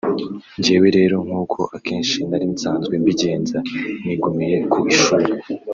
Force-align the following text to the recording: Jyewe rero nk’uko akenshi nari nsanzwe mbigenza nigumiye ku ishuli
Jyewe 0.63 0.87
rero 0.97 1.15
nk’uko 1.25 1.59
akenshi 1.77 2.19
nari 2.29 2.45
nsanzwe 2.53 2.93
mbigenza 3.01 3.57
nigumiye 4.05 4.57
ku 4.71 4.79
ishuli 4.95 5.31